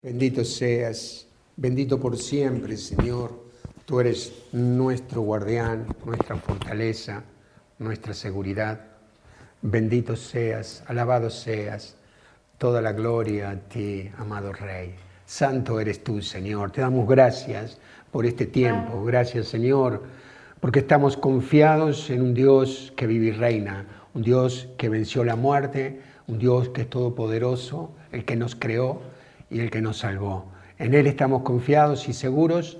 [0.00, 3.32] Bendito seas, bendito por siempre, Señor.
[3.84, 7.24] Tú eres nuestro guardián, nuestra fortaleza,
[7.80, 8.80] nuestra seguridad.
[9.60, 11.96] Bendito seas, alabado seas.
[12.58, 14.94] Toda la gloria a ti, amado Rey.
[15.26, 16.70] Santo eres tú, Señor.
[16.70, 17.80] Te damos gracias
[18.12, 19.04] por este tiempo.
[19.04, 20.04] Gracias, Señor,
[20.60, 23.84] porque estamos confiados en un Dios que vive y reina,
[24.14, 29.17] un Dios que venció la muerte, un Dios que es todopoderoso, el que nos creó
[29.50, 30.52] y el que nos salvó.
[30.78, 32.78] En Él estamos confiados y seguros.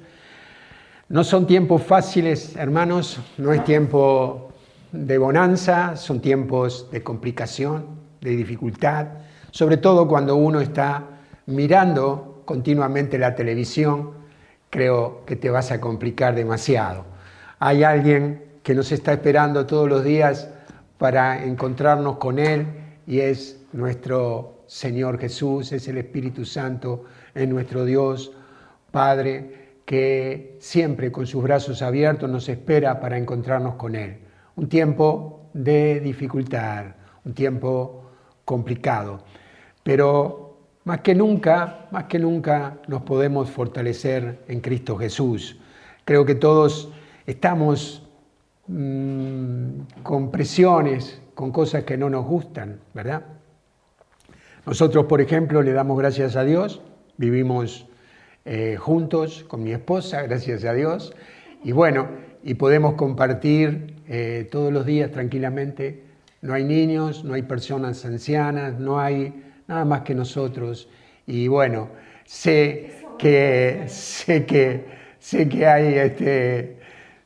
[1.09, 4.53] No son tiempos fáciles, hermanos, no es tiempo
[4.93, 7.87] de bonanza, son tiempos de complicación,
[8.21, 9.07] de dificultad,
[9.51, 11.05] sobre todo cuando uno está
[11.47, 14.13] mirando continuamente la televisión,
[14.71, 17.05] creo que te vas a complicar demasiado.
[17.59, 20.51] Hay alguien que nos está esperando todos los días
[20.99, 22.67] para encontrarnos con Él
[23.07, 27.05] y es nuestro Señor Jesús, es el Espíritu Santo,
[27.35, 28.33] es nuestro Dios,
[28.91, 34.19] Padre, que siempre con sus brazos abiertos nos espera para encontrarnos con Él.
[34.57, 36.85] Un tiempo de dificultad,
[37.25, 38.11] un tiempo
[38.45, 39.25] complicado,
[39.83, 45.59] pero más que nunca, más que nunca nos podemos fortalecer en Cristo Jesús.
[46.05, 46.93] Creo que todos
[47.25, 48.07] estamos
[48.67, 53.38] mmm, con presiones, con cosas que no nos gustan, ¿verdad?
[54.69, 56.83] Nosotros, por ejemplo, le damos gracias a Dios,
[57.17, 57.87] vivimos
[58.45, 61.15] eh, juntos con mi esposa, gracias a Dios,
[61.65, 62.07] y bueno,
[62.43, 66.03] y podemos compartir eh, todos los días tranquilamente.
[66.43, 70.91] No hay niños, no hay personas ancianas, no hay nada más que nosotros.
[71.27, 71.89] Y bueno,
[72.27, 74.85] sé que, sé que,
[75.19, 76.77] sé que hay este,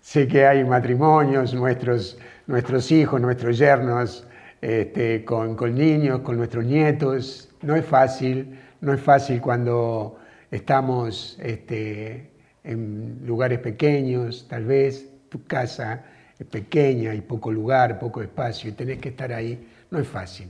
[0.00, 4.28] sé que hay matrimonios, nuestros, nuestros hijos, nuestros yernos,
[4.62, 7.50] este, con, niños, con nuestros nietos.
[7.62, 10.18] No es fácil, no es fácil cuando
[10.50, 12.30] estamos este,
[12.62, 16.04] en lugares pequeños, tal vez tu casa
[16.38, 19.68] es pequeña, hay poco lugar, poco espacio y tenés que estar ahí.
[19.90, 20.48] No es fácil,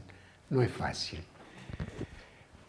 [0.50, 1.20] no es fácil.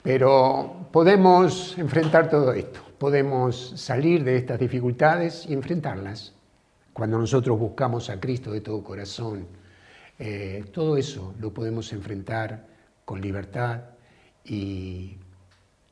[0.01, 6.33] Pero podemos enfrentar todo esto, podemos salir de estas dificultades y enfrentarlas
[6.93, 9.47] cuando nosotros buscamos a Cristo de todo corazón
[10.19, 12.67] eh, todo eso lo podemos enfrentar
[13.05, 13.81] con libertad
[14.45, 15.17] y,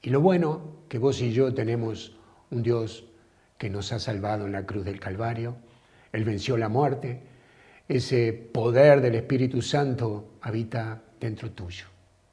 [0.03, 2.15] lo bueno que vos y yo tenemos
[2.49, 3.05] un Dios
[3.57, 5.55] que nos ha salvado en la cruz del Calvario,
[6.11, 7.21] Él venció la muerte,
[7.87, 11.85] ese poder del Espíritu Santo habita dentro tuyo,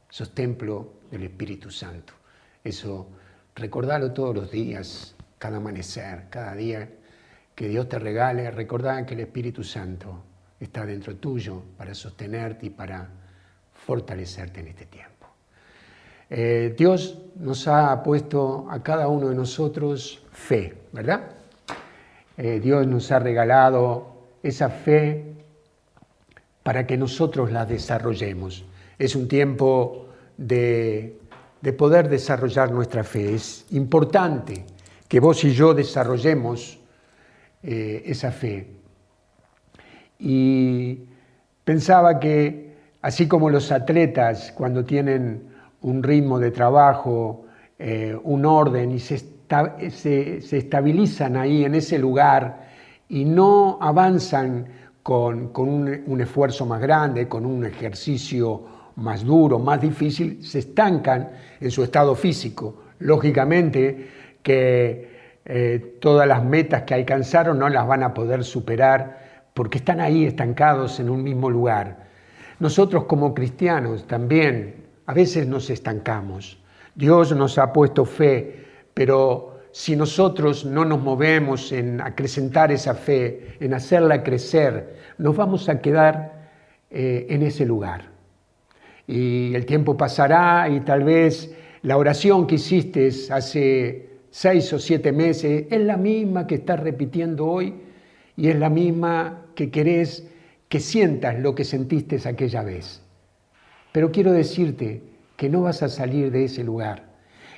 [0.08, 2.14] sos templo del Espíritu Santo.
[2.64, 3.08] Eso,
[3.54, 6.90] recordalo todos los días, cada amanecer, cada día
[7.54, 10.22] que Dios te regale, recordá que el Espíritu Santo
[10.60, 13.08] está dentro tuyo para sostenerte y para
[13.72, 15.26] fortalecerte en este tiempo.
[16.30, 21.22] Eh, Dios nos ha puesto a cada uno de nosotros fe, ¿verdad?
[22.36, 25.24] Eh, Dios nos ha regalado esa fe
[26.62, 28.64] para que nosotros la desarrollemos.
[28.98, 31.18] Es un tiempo de,
[31.78, 33.34] poder desarrollar nuestra fe.
[33.34, 34.66] Es importante
[35.08, 36.78] que vos y yo desarrollemos
[37.62, 38.77] eh, esa fe
[40.18, 41.00] y
[41.64, 45.42] pensaba que así como los atletas cuando tienen
[45.82, 47.44] un ritmo de trabajo,
[47.78, 49.16] eh, un orden y se,
[50.50, 52.68] estabilizan ahí en ese lugar
[53.08, 54.66] y no avanzan
[55.02, 58.62] con, un, un esfuerzo más grande, con un ejercicio
[58.96, 61.30] más duro, más difícil, se estancan
[61.60, 62.82] en su estado físico.
[62.98, 64.08] Lógicamente
[64.42, 65.08] que
[65.44, 70.24] eh, todas las metas que alcanzaron no las van a poder superar porque están ahí
[70.24, 72.08] estancados en un mismo lugar.
[72.60, 76.58] Nosotros como cristianos también a veces nos estancamos.
[76.94, 78.64] Dios nos ha puesto fe,
[78.94, 85.68] pero si nosotros no nos movemos en acrecentar esa fe, en hacerla crecer, nos vamos
[85.68, 86.50] a quedar
[86.90, 88.10] eh, en ese lugar.
[89.06, 95.12] Y el tiempo pasará y tal vez la oración que hiciste hace seis o siete
[95.12, 97.87] meses es la misma que estás repitiendo hoy
[98.38, 100.24] y es la misma que querés
[100.68, 103.02] que sientas lo que sentiste aquella vez.
[103.90, 105.02] Pero quiero decirte
[105.36, 107.02] que no vas a salir de ese lugar.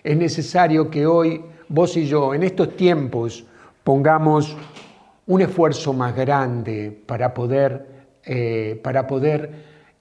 [0.03, 3.44] Es necesario que hoy vos y yo, en estos tiempos,
[3.85, 4.56] pongamos
[5.27, 7.87] un esfuerzo más grande para poder,
[8.25, 9.50] eh, para poder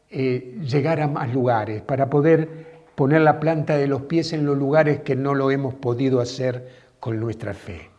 [0.09, 4.57] eh, llegar a más lugares, para poder poner la planta de los pies en los
[4.57, 6.69] lugares que no lo hemos podido hacer
[7.01, 7.98] con nuestra fe.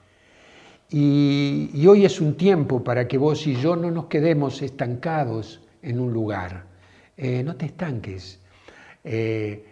[0.93, 6.01] Y, hoy es un tiempo para que vos y yo no nos quedemos estancados en
[6.01, 6.65] un lugar.
[7.17, 8.41] Eh, no te estanques.
[9.05, 9.65] Eh,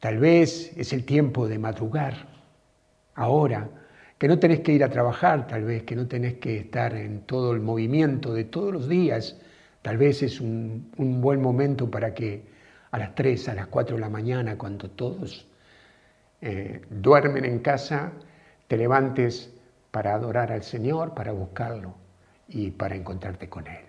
[0.00, 2.26] tal vez es el tiempo de madrugar,
[3.14, 3.68] ahora,
[4.16, 7.20] que no tenés que ir a trabajar tal vez, que no tenés que estar en
[7.22, 9.36] todo el movimiento de todos los días,
[9.82, 12.42] tal vez es un, buen momento para que
[12.90, 15.46] a las 3, a las 4 de la mañana, cuando todos
[16.40, 18.12] eh, duermen en casa,
[18.66, 19.53] te levantes
[19.94, 21.94] para adorar al Señor, para buscarlo
[22.48, 23.84] y para encontrarte con Él.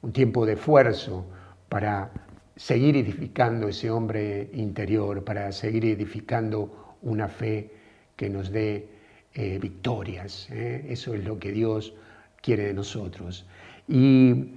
[0.00, 1.26] Un tiempo de esfuerzo
[1.68, 2.10] para
[2.56, 7.70] seguir edificando ese hombre interior, para seguir edificando una fe
[8.16, 8.88] que nos dé
[9.34, 10.48] eh, victorias.
[10.50, 10.86] ¿eh?
[10.88, 11.92] Eso es lo que Dios
[12.40, 13.46] quiere de nosotros.
[13.86, 14.54] Y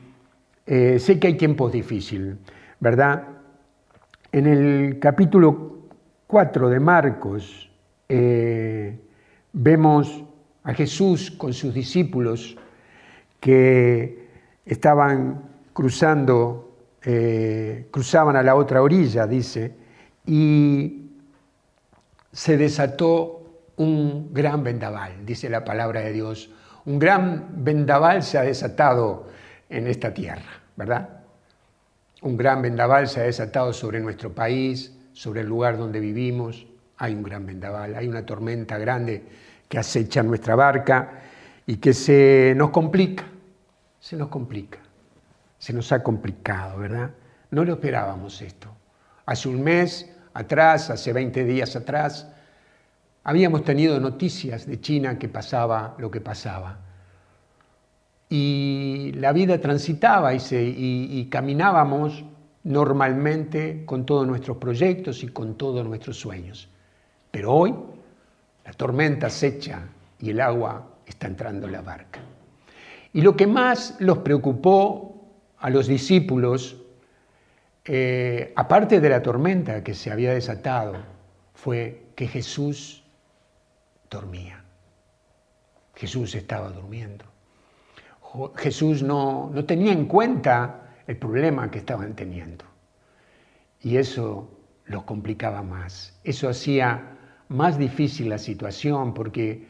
[0.65, 2.38] eh, sé que hay tiempos difíciles,
[2.80, 3.21] ¿verdad?
[4.31, 5.89] En el capítulo
[6.27, 7.69] 4 de Marcos
[9.51, 10.24] vemos
[10.65, 12.57] a Jesús con sus discípulos
[13.39, 14.27] que
[14.65, 16.75] estaban cruzando,
[17.91, 19.75] cruzaban a la otra orilla, dice,
[20.25, 21.12] y
[22.31, 23.44] se desató
[23.77, 26.50] un gran vendaval, dice la palabra de Dios.
[26.85, 29.27] Un gran vendaval se ha desatado
[29.69, 31.21] en esta tierra, ¿verdad?
[32.21, 36.65] Un gran vendaval se ha desatado sobre nuestro país, sobre el lugar donde vivimos.
[36.97, 39.23] Hay un gran vendaval, hay una tormenta grande
[39.67, 41.21] que acecha nuestra barca
[41.65, 43.25] y que se nos complica,
[44.00, 44.79] se nos complica,
[45.57, 47.12] se nos ha complicado, ¿verdad?
[47.51, 48.69] No lo esperábamos esto.
[49.25, 52.27] Hace un mes atrás, hace 20 días atrás,
[53.27, 56.77] Habíamos tenido noticias de China que pasaba lo que pasaba.
[58.29, 62.23] Y la vida transitaba y, caminábamos
[62.63, 66.69] normalmente con todos nuestros proyectos y con todos nuestros sueños.
[67.31, 67.73] Pero hoy
[68.65, 69.83] la tormenta acecha
[70.19, 72.19] y el agua está entrando en la barca.
[73.13, 76.81] Y lo que más los preocupó a los discípulos,
[77.85, 80.95] eh, aparte de la tormenta que se había desatado,
[81.53, 83.03] fue que Jesús
[84.09, 84.63] dormía.
[85.95, 87.23] Jesús estaba durmiendo.
[88.57, 92.65] Jesús no, no tenía en cuenta el problema que estaban teniendo.
[93.81, 94.50] Y eso
[94.85, 96.19] los complicaba más.
[96.23, 97.14] Eso hacía
[97.50, 99.68] más difícil la situación porque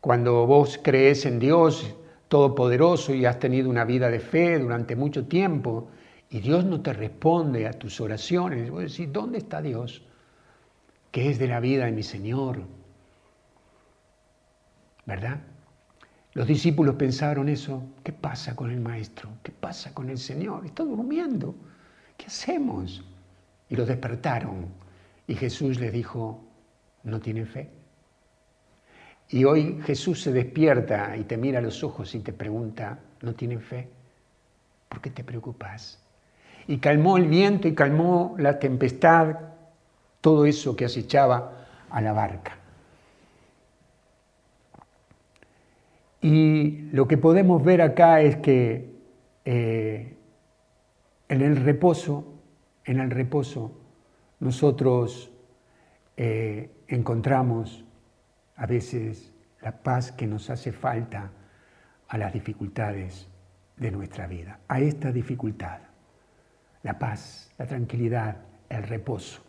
[0.00, 1.94] cuando vos crees en Dios
[2.28, 5.90] Todopoderoso y has tenido una vida de fe durante mucho tiempo
[6.30, 10.02] y Dios no te responde a tus oraciones, vos decís, ¿dónde está Dios?
[11.10, 12.62] ¿Qué es de la vida de mi Señor?
[15.04, 15.40] ¿verdad?
[16.34, 19.30] Los discípulos pensaron eso, ¿qué pasa con el maestro?
[19.42, 20.64] ¿Qué pasa con el Señor?
[20.64, 21.54] Está durmiendo,
[22.16, 23.04] ¿qué hacemos?
[23.68, 24.66] Y los despertaron
[25.26, 26.42] y Jesús les dijo,
[27.04, 27.70] ¿no tienen fe?
[29.28, 33.34] Y hoy Jesús se despierta y te mira a los ojos y te pregunta, ¿no
[33.34, 33.88] tienen fe?
[34.88, 35.98] ¿Por qué te preocupas?
[36.66, 39.36] Y calmó el viento y calmó la tempestad,
[40.20, 42.58] todo eso que acechaba a la barca.
[46.20, 48.92] Y lo que podemos ver acá es que
[49.44, 50.14] eh,
[51.28, 52.24] en el reposo,
[52.84, 53.72] en el reposo,
[54.38, 55.31] nosotros
[56.16, 57.84] eh, encontramos
[58.56, 61.30] a veces la paz que nos hace falta
[62.08, 63.28] a las dificultades
[63.76, 65.78] de nuestra vida, a esta dificultad,
[66.82, 68.36] la paz, la tranquilidad,
[68.68, 69.42] el reposo.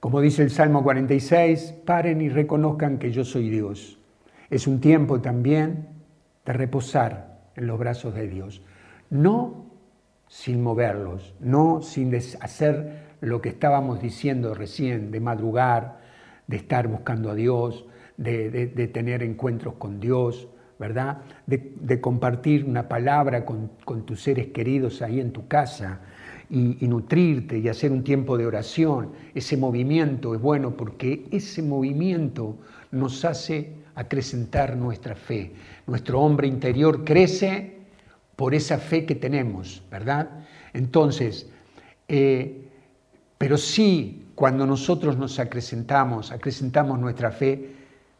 [0.00, 3.98] Como dice el Salmo 46, paren y reconozcan que yo soy Dios.
[4.50, 5.88] Es un tiempo también
[6.44, 8.62] de reposar en los brazos de Dios,
[9.10, 9.66] no
[10.28, 16.00] sin moverlos, no sin hacer lo que estábamos diciendo recién, de madrugar,
[16.48, 17.86] de estar buscando a Dios,
[18.16, 20.48] de, tener encuentros con Dios,
[20.78, 21.18] ¿verdad?
[21.46, 23.70] De, compartir una palabra con,
[24.04, 26.00] tus seres queridos ahí en tu casa
[26.50, 29.12] y, y, nutrirte y hacer un tiempo de oración.
[29.34, 32.58] Ese movimiento es bueno porque ese movimiento
[32.90, 35.52] nos hace acrecentar nuestra fe.
[35.86, 37.76] Nuestro hombre interior crece
[38.34, 40.28] por esa fe que tenemos, ¿verdad?
[40.72, 41.48] Entonces,
[42.08, 42.71] eh,
[43.42, 47.74] pero sí, cuando nosotros nos acrecentamos, acrecentamos nuestra fe,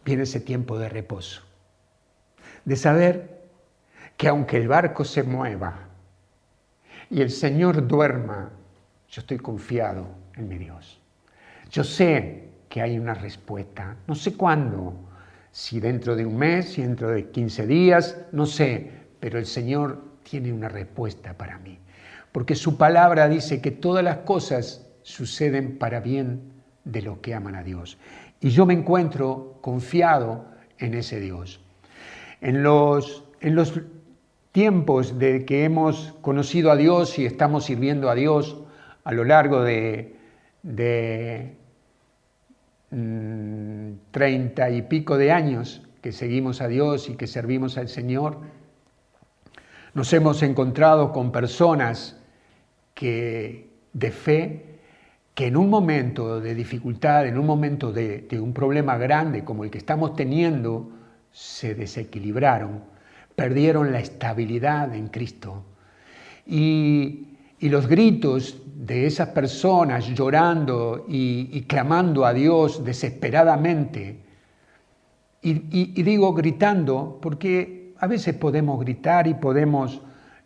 [0.04, 1.42] viene ese tiempo de reposo.
[2.64, 3.44] De saber
[4.16, 5.78] que aunque el barco se mueva
[7.08, 8.50] y el Señor duerma,
[9.08, 11.00] yo estoy confiado en mi Dios.
[11.70, 14.92] Yo sé que hay una respuesta, no sé cuándo,
[15.52, 20.02] si dentro de un mes, si dentro de 15 días, no sé, pero el Señor
[20.28, 21.78] tiene una respuesta para mí.
[22.32, 26.52] Porque su palabra dice que todas las cosas suceden para bien
[26.84, 27.98] de los que aman a Dios.
[28.40, 30.46] Y yo me encuentro confiado
[30.78, 31.60] en ese Dios.
[32.40, 33.80] En los, en los
[34.50, 38.58] tiempos de que hemos conocido a Dios y estamos sirviendo a Dios
[39.04, 40.16] a lo largo de,
[40.62, 41.56] de
[42.90, 48.40] mm, treinta y pico de años que seguimos a Dios y que servimos al Señor,
[49.94, 52.18] nos hemos encontrado con personas
[52.94, 54.71] que de fe,
[55.34, 59.70] que en un momento de dificultad, en un momento de, un problema grande como el
[59.70, 60.90] que estamos teniendo,
[61.30, 62.82] se desequilibraron,
[63.34, 65.64] perdieron la estabilidad en Cristo.
[66.46, 67.28] Y,
[67.60, 74.18] los gritos de esas personas llorando y, clamando a Dios desesperadamente,
[75.40, 80.02] y digo gritando porque a veces podemos gritar y podemos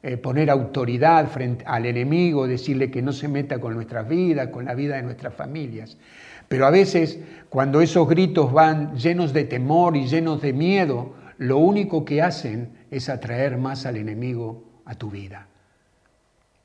[0.08, 4.64] eh, poner autoridad frente al enemigo, decirle que no se meta con nuestras vidas, con
[4.64, 5.98] la vida de nuestras familias.
[6.46, 11.58] Pero a veces cuando esos gritos van llenos de temor y llenos de miedo, lo
[11.58, 15.48] único que hacen es atraer más al enemigo a tu vida.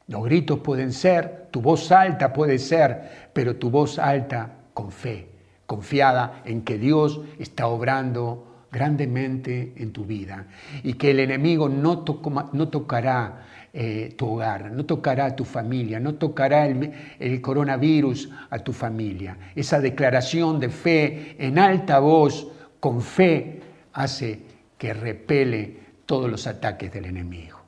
[0.06, 5.30] Los gritos pueden ser, tu voz alta puede ser, pero tu voz alta con fe,
[5.66, 10.48] confiada en que Dios está obrando grandemente en tu vida
[10.84, 12.06] y que el enemigo no,
[12.54, 18.60] no tocará eh, tu hogar, no tocará tu familia, no tocará el, el, coronavirus a
[18.60, 19.38] tu familia.
[19.56, 22.48] Esa declaración de fe en alta voz,
[22.80, 23.62] con fe,
[23.94, 24.42] hace
[24.78, 27.60] que repele todos los ataques del enemigo.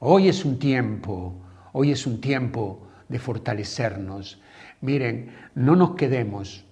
[0.00, 1.34] Hoy es un tiempo,
[1.72, 4.40] hoy es un tiempo de fortalecernos.
[4.80, 6.64] Miren, no nos quedemos,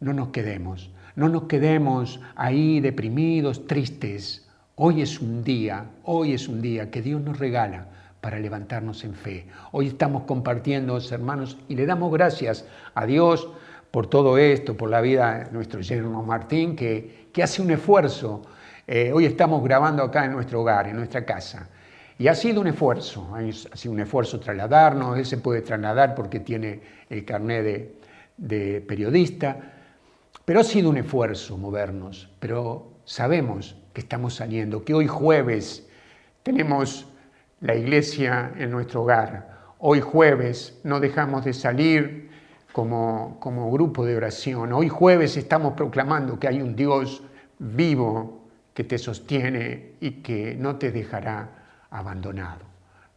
[0.00, 4.48] no nos quedemos no nos quedemos ahí deprimidos, tristes.
[4.76, 7.86] Hoy es un día, hoy es un día que Dios nos regala
[8.20, 9.46] para levantarnos en fe.
[9.72, 12.64] Hoy estamos compartiendo, hermanos, y le damos gracias
[12.94, 13.48] a Dios
[13.90, 18.42] por todo esto, por la vida de nuestro yerno Martín, que, que hace un esfuerzo.
[18.86, 21.68] Eh, hoy estamos grabando acá en nuestro hogar, en nuestra casa.
[22.18, 26.40] Y ha sido un esfuerzo, ha sido un esfuerzo trasladarnos, él se puede trasladar porque
[26.40, 27.94] tiene el carnet de,
[28.36, 29.56] de periodista,
[30.44, 35.88] pero ha sido un esfuerzo movernos, pero sabemos que estamos saliendo, que hoy jueves
[36.42, 37.06] tenemos
[37.60, 39.52] la iglesia en nuestro hogar.
[39.78, 42.30] Hoy jueves no dejamos de salir
[42.72, 44.72] como, como grupo de oración.
[44.72, 47.22] Hoy jueves estamos proclamando que hay un Dios
[47.58, 52.64] vivo que te sostiene y que no te dejará abandonado.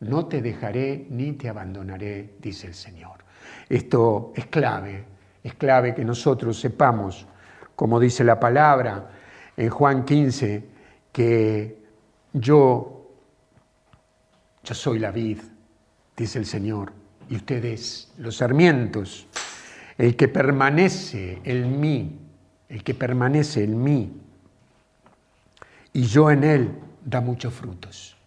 [0.02, 3.24] No te dejaré ni te abandonaré, dice el Señor.
[3.70, 5.15] Esto es clave
[5.46, 7.28] es clave que nosotros sepamos,
[7.76, 9.12] como dice la palabra
[9.56, 10.66] en Juan 15,
[11.12, 11.84] que
[12.34, 13.12] yo,
[14.64, 15.38] yo soy la vid,
[16.18, 16.92] dice el Señor,
[17.30, 19.28] y ustedes los sarmientos.
[20.00, 22.20] El que permanece en mí,
[22.68, 24.20] el que permanece en mí,
[25.94, 26.72] y yo en él,
[27.04, 28.18] da muchos frutos.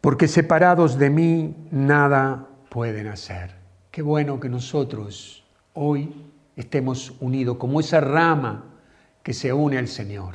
[0.00, 3.65] Porque separados de mí nada pueden hacer.
[3.96, 6.12] Qué bueno que nosotros hoy
[6.54, 8.62] estemos unidos como esa rama
[9.22, 10.34] que se une al Señor,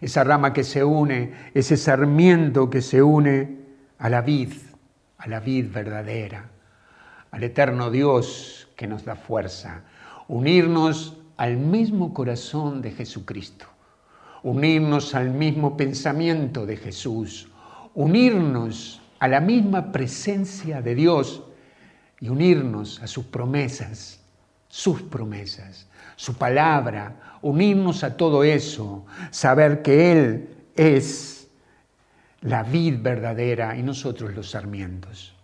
[0.00, 3.58] esa rama que se une, ese sarmiento que se une
[3.98, 4.52] a la vid,
[5.18, 6.48] a la vid verdadera,
[7.32, 9.82] al eterno Dios que nos da fuerza,
[10.28, 13.66] unirnos al mismo corazón de Jesucristo,
[14.44, 17.48] unirnos al mismo pensamiento de Jesús,
[17.92, 21.42] unirnos a la misma presencia de Dios
[22.24, 24.18] y unirnos a sus promesas,
[24.66, 31.46] sus promesas, su palabra, unirnos a todo eso, saber que Él es
[32.40, 35.34] la vid verdadera y nosotros los sarmientos.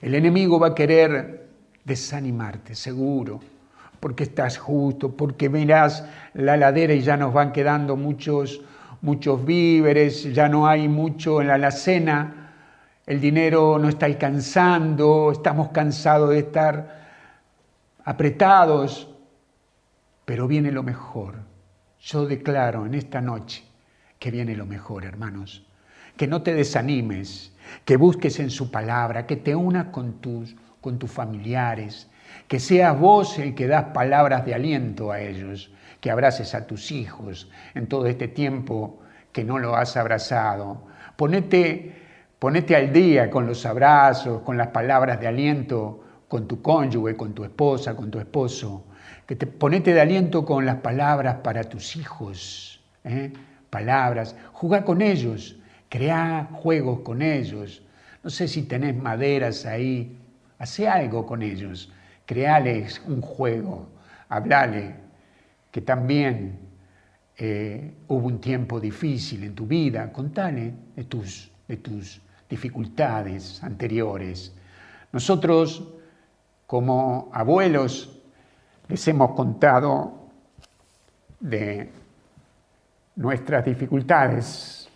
[0.00, 1.50] El enemigo va a querer
[1.84, 3.40] desanimarte, seguro,
[4.00, 8.62] porque estás justo, porque mirás la ladera y ya nos van quedando muchos,
[9.02, 12.47] muchos víveres, ya no hay mucho en la alacena,
[13.08, 17.08] el dinero no está alcanzando, estamos cansados de estar
[18.04, 19.08] apretados,
[20.26, 21.36] pero viene lo mejor.
[22.00, 23.64] Yo declaro en esta noche
[24.18, 25.66] que viene lo mejor, hermanos.
[26.18, 30.98] Que no te desanimes, que busques en su palabra, que te unas con tus, con
[30.98, 32.10] tus familiares,
[32.46, 35.72] que seas vos el que das palabras de aliento a ellos,
[36.02, 39.00] que abraces a tus hijos en todo este tiempo
[39.32, 40.82] que no lo has abrazado.
[41.16, 42.07] Ponete
[42.38, 47.34] Ponete al día con los abrazos, con las palabras de aliento, con tu cónyuge, con
[47.34, 48.84] tu esposa, con tu esposo.
[49.26, 52.80] Que te, ponete de aliento con las palabras para tus hijos.
[53.02, 53.32] ¿eh?
[53.70, 54.36] Palabras.
[54.52, 55.58] Jugar con ellos.
[55.88, 57.82] Crea juegos con ellos.
[58.22, 60.16] No sé si tenés maderas ahí.
[60.60, 61.92] Hace algo con ellos.
[62.24, 63.88] Creales un juego.
[64.28, 64.94] Hablale
[65.72, 66.60] que también
[67.36, 70.12] eh, hubo un tiempo difícil en tu vida.
[70.12, 74.54] Contale de tus, de tus dificultades anteriores.
[75.12, 75.86] Nosotros,
[76.66, 78.20] como abuelos,
[78.88, 80.28] les hemos contado
[81.40, 81.90] de
[83.16, 84.88] nuestras dificultades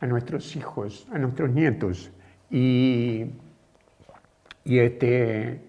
[0.00, 2.10] a nuestros hijos, a nuestros nietos.
[2.50, 3.26] Y,
[4.64, 5.60] y, este,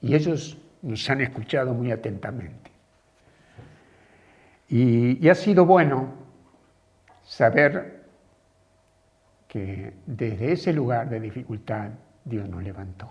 [0.00, 2.70] y ellos nos han escuchado muy atentamente.
[4.68, 6.08] Y, y ha sido bueno
[7.24, 8.03] saber
[9.54, 11.90] desde ese lugar de dificultad
[12.24, 13.10] Dios nos levantó.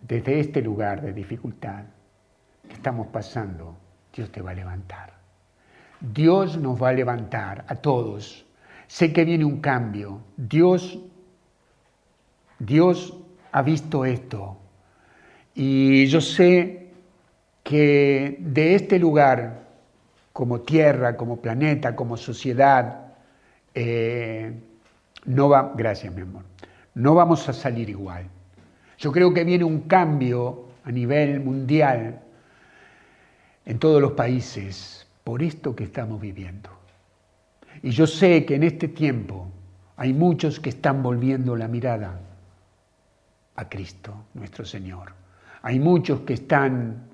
[0.00, 1.84] Desde este lugar de dificultad
[2.68, 3.76] que estamos pasando,
[4.14, 5.14] Dios te va a levantar.
[6.00, 8.46] Dios nos va a levantar a todos.
[8.86, 10.20] Sé que viene un cambio.
[10.36, 10.98] Dios,
[12.58, 13.18] Dios
[13.50, 14.58] ha visto esto.
[15.54, 16.92] Y yo sé
[17.64, 19.66] que de este lugar,
[20.32, 23.07] como tierra, como planeta, como sociedad,
[23.80, 24.52] eh,
[25.26, 26.42] no va, gracias mi amor,
[26.94, 28.26] no vamos a salir igual.
[28.98, 32.20] Yo creo que viene un cambio a nivel mundial
[33.64, 36.70] en todos los países por esto que estamos viviendo.
[37.80, 39.46] Y yo sé que en este tiempo
[39.96, 42.20] hay muchos que están volviendo la mirada
[43.54, 45.12] a Cristo, nuestro Señor.
[45.62, 47.06] Hay muchos que están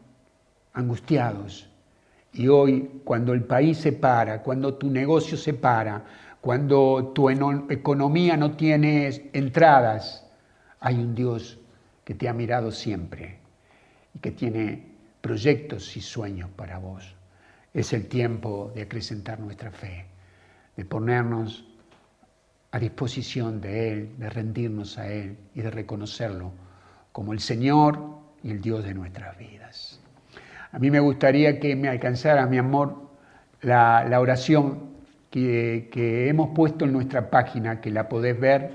[0.73, 1.69] angustiados.
[2.33, 6.05] Y hoy, cuando el país se para, cuando tu negocio se para,
[6.45, 10.27] cuando tu economía no tiene entradas,
[10.79, 11.59] hay un Dios
[12.05, 13.39] que te ha mirado siempre
[14.15, 14.85] y que tiene
[15.23, 17.17] proyectos y sueños para vos.
[17.73, 20.05] Es el tiempo de acrecentar nuestra fe,
[20.77, 21.67] de ponernos
[22.73, 26.53] a disposición de Él, de rendirnos a Él y de reconocerlo
[27.13, 27.99] como el Señor
[28.43, 29.99] y el Dios de nuestras vidas.
[30.73, 33.09] A mí me gustaría que me alcanzara, mi amor,
[33.63, 34.93] la, la oración
[35.35, 38.71] que, hemos puesto en nuestra página, que la podés ver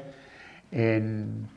[0.71, 1.47] en,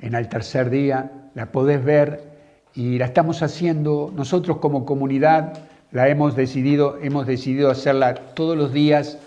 [0.00, 2.32] en al tercer día, la podés ver
[2.74, 5.52] y la estamos haciendo, nosotros como comunidad
[5.90, 9.18] la hemos decidido, hemos decidido hacerla todos los días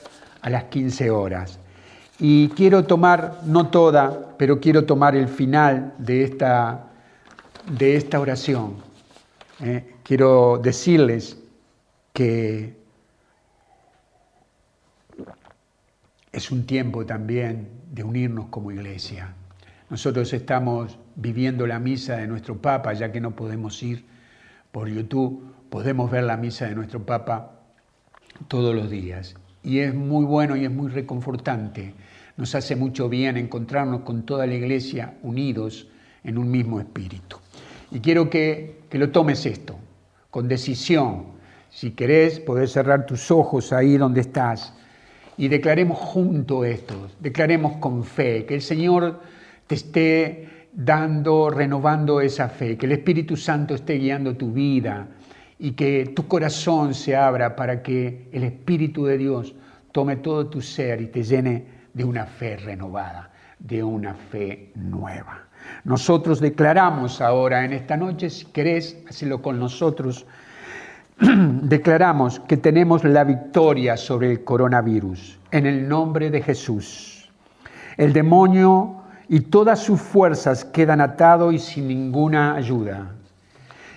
[0.41, 1.59] a las 15 horas.
[2.19, 6.87] Y quiero tomar, no toda, pero quiero tomar el final de esta,
[7.77, 8.77] de esta oración.
[9.59, 9.93] ¿eh?
[10.01, 11.37] Quiero decirles
[12.13, 12.84] que
[16.35, 19.33] es un tiempo también de unirnos como iglesia.
[19.89, 24.03] Nosotros estamos viviendo la misa de nuestro Papa, ya que no podemos ir
[24.73, 27.53] por YouTube, podemos ver la misa de nuestro Papa
[28.49, 29.35] todos los días.
[29.63, 31.93] Y es muy bueno y es muy reconfortante.
[32.35, 35.87] Nos hace mucho bien encontrarnos con toda la iglesia unidos
[36.25, 37.37] en un mismo espíritu.
[37.91, 39.79] Y quiero que, que lo tomes esto,
[40.31, 41.27] con decisión.
[41.69, 44.73] Si querés, podés cerrar tus ojos ahí donde estás
[45.37, 49.19] y declaremos junto esto, declaremos con fe, que el Señor
[49.67, 55.07] te esté dando, renovando esa fe, que el Espíritu Santo esté guiando tu vida
[55.57, 59.55] y que tu corazón se abra para que el Espíritu de Dios
[59.91, 65.47] tome todo tu ser y te llene de una fe renovada, de una fe nueva.
[65.83, 70.25] Nosotros declaramos ahora en esta noche, si querés, hacelo con nosotros,
[71.61, 77.29] declaramos que tenemos la victoria sobre el coronavirus en el nombre de Jesús.
[77.95, 78.97] El demonio
[79.29, 83.13] y todas sus fuerzas quedan atados y sin ninguna ayuda.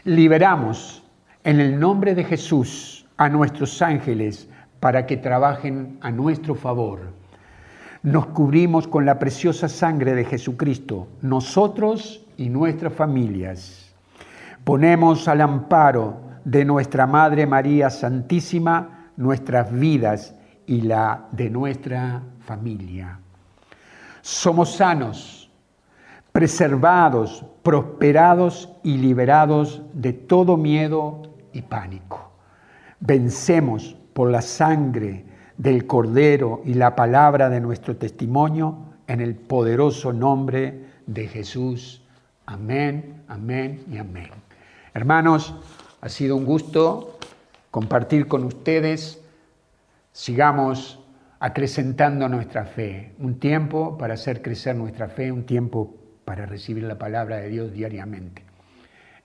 [0.05, 1.03] Liberamos
[1.43, 7.01] en el nombre de Jesús a nuestros ángeles para que trabajen a nuestro favor.
[8.05, 13.93] Nos cubrimos con la preciosa sangre de Jesucristo, nosotros y nuestras familias.
[14.63, 20.35] Ponemos al amparo de nuestra Madre María Santísima nuestras vidas
[20.67, 23.21] y la de nuestra familia.
[24.23, 25.51] Somos sanos,
[26.33, 31.21] preservados, prosperados y liberados de todo miedo
[31.53, 32.31] y pánico.
[33.01, 35.27] Vencemos por la sangre
[35.59, 42.03] del Cordero y la palabra de nuestro testimonio en el poderoso nombre de Jesús.
[42.47, 44.31] Amén, amén y amén.
[44.95, 45.55] Hermanos,
[46.01, 47.19] ha sido un gusto
[47.71, 49.21] compartir con ustedes.
[50.13, 51.01] Sigamos
[51.41, 53.13] acrecentando nuestra fe.
[53.19, 57.73] Un tiempo para hacer crecer nuestra fe, un tiempo para recibir la palabra de Dios
[57.73, 58.43] diariamente.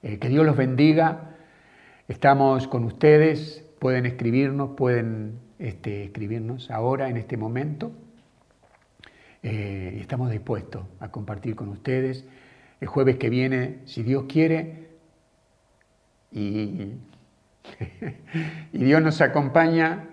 [0.01, 1.35] Eh, que Dios los bendiga.
[2.07, 3.63] Estamos con ustedes.
[3.79, 7.91] Pueden escribirnos, pueden este, escribirnos ahora, en este momento.
[9.43, 12.25] Eh, estamos dispuestos a compartir con ustedes.
[12.79, 14.92] El jueves que viene, si Dios quiere,
[16.33, 16.99] y,
[18.73, 20.09] Dios nos acompaña,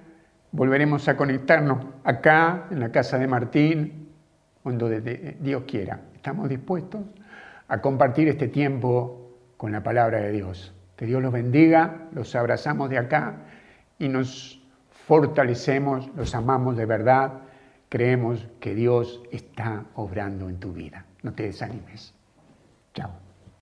[0.52, 4.08] volveremos a conectarnos acá, en la casa de Martín,
[4.62, 6.00] cuando Dios quiera.
[6.14, 7.00] Estamos dispuestos
[7.68, 10.74] a compartir este tiempo con la palabra de Dios.
[10.96, 13.36] Que Dios los bendiga, los abrazamos de acá
[13.98, 14.60] y nos
[15.06, 17.40] fortalecemos, los amamos de verdad,
[17.88, 21.04] creemos que Dios está obrando en tu vida.
[21.22, 22.14] No te desanimes.
[22.94, 23.29] Chao.